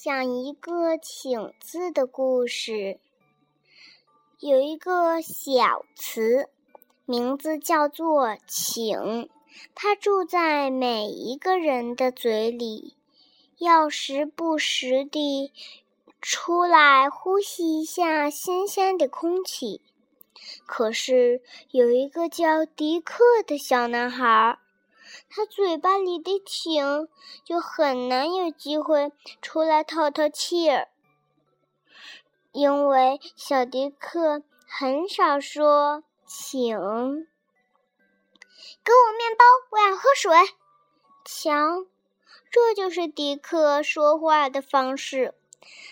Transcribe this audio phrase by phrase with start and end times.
[0.00, 3.00] 讲一个“请”字的故事。
[4.38, 6.48] 有一个小词，
[7.04, 9.28] 名字叫做“请”，
[9.74, 12.94] 它住在每一个人的嘴里，
[13.58, 15.50] 要时不时地
[16.22, 19.80] 出来呼吸一下新鲜的空气。
[20.64, 24.60] 可是有一个叫迪克的小男孩。
[25.28, 27.08] 他嘴巴里的请
[27.44, 30.88] 就很难有机会出来透透气儿，
[32.52, 36.76] 因为小迪克很少说请。
[38.84, 40.32] 给我面包，我要喝水。
[41.24, 41.86] 瞧，
[42.50, 45.34] 这就是迪克说话的方式，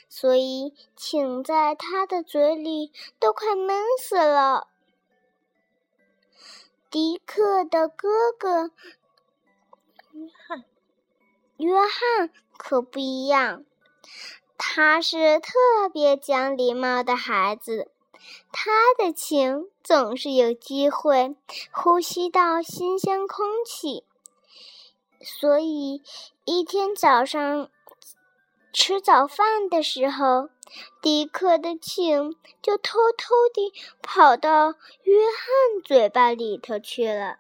[0.09, 4.69] 所以请在他的嘴里都快闷死了。
[6.91, 8.71] 迪克的哥哥。
[10.27, 10.65] 约翰，
[11.57, 13.65] 约翰可不一样，
[14.59, 17.91] 他是特别讲礼貌的孩子。
[18.51, 21.37] 他的请总是有机会
[21.71, 24.05] 呼吸到新鲜空气，
[25.21, 26.03] 所以
[26.45, 27.71] 一天早上
[28.73, 30.49] 吃早饭的时候，
[31.01, 34.75] 迪克的请就偷偷地跑到
[35.05, 37.39] 约翰嘴巴里头去了。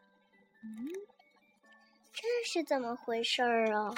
[2.19, 3.95] 这是怎么回事儿啊？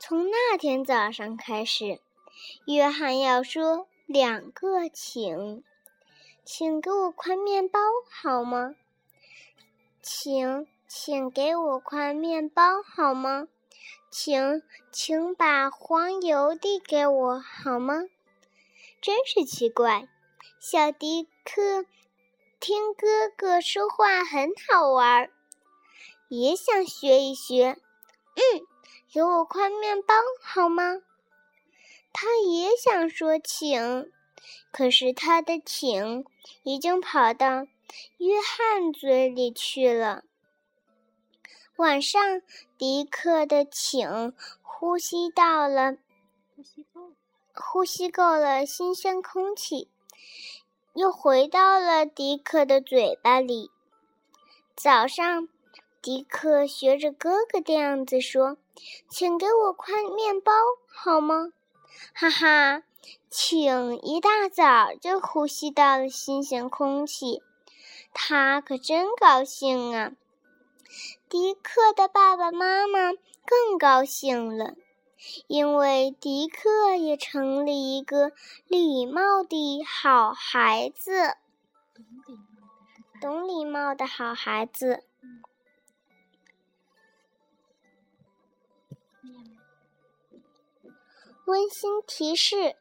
[0.00, 2.00] 从那天早上开始，
[2.66, 5.62] 约翰要说两个请，
[6.44, 7.78] 请给我块面包
[8.10, 8.74] 好吗？
[10.02, 13.46] 请，请给我块面包好吗？
[14.10, 18.02] 请，请把黄油递给我好吗？
[19.00, 20.08] 真是奇怪，
[20.58, 21.86] 小迪克
[22.58, 25.30] 听哥哥说话很好玩儿。
[26.28, 27.78] 也想学一学，
[28.34, 28.66] 嗯，
[29.10, 31.02] 给我块面包好吗？
[32.12, 34.12] 他也想说请，
[34.70, 36.24] 可是他的请
[36.64, 37.66] 已经跑到
[38.18, 40.24] 约翰嘴里去了。
[41.76, 42.42] 晚上，
[42.76, 45.96] 迪克的请呼吸到了，
[46.54, 47.12] 呼吸够，
[47.54, 49.88] 呼吸够了新鲜空气，
[50.92, 53.70] 又回到了迪克的嘴巴里。
[54.76, 55.48] 早上。
[56.00, 58.56] 迪克学着哥哥的样子说
[59.10, 60.52] ：“请给我块面包
[60.86, 61.52] 好吗？”
[62.14, 62.82] 哈哈，
[63.28, 67.42] 请一大早就呼吸到了新鲜空气，
[68.14, 70.12] 他可真高兴啊！
[71.28, 73.12] 迪克的爸爸妈妈
[73.44, 74.74] 更高兴了，
[75.48, 78.30] 因为迪克也成了一个
[78.68, 81.34] 礼貌的好孩子，
[83.20, 85.02] 懂礼貌的好孩子。
[91.46, 92.76] 温馨提示：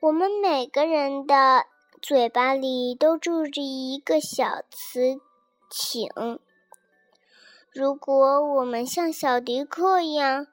[0.00, 1.66] 我们每个人的
[2.00, 5.20] 嘴巴里都住着一个小词
[5.68, 6.08] “请”。
[7.72, 10.46] 如果我们像小迪克一样，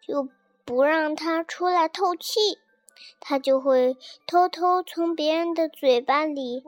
[0.00, 0.28] 就
[0.64, 2.58] 不让它出来透气，
[3.20, 3.96] 它就会
[4.26, 6.64] 偷偷从别人的嘴巴里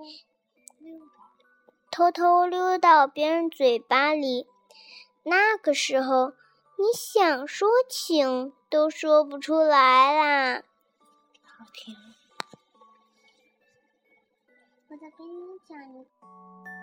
[1.91, 4.47] 偷偷溜到别人嘴巴里。
[5.23, 6.35] 那个时候，
[6.79, 8.53] 你想说请？
[8.69, 10.63] 都说不出来啦！
[11.43, 11.97] 好听。
[14.89, 16.76] 我再给你讲一个。